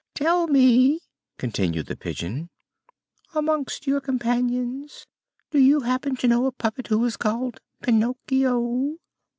"Tell 0.15 0.47
me," 0.47 0.99
continued 1.37 1.85
the 1.85 1.95
Pigeon, 1.95 2.49
"amongst 3.35 3.85
your 3.85 4.01
companions, 4.01 5.05
do 5.51 5.59
you 5.59 5.81
happen 5.81 6.15
to 6.15 6.27
know 6.27 6.47
a 6.47 6.51
puppet 6.51 6.87
who 6.87 7.05
is 7.05 7.17
called 7.17 7.59
Pinocchio?" 7.83 8.95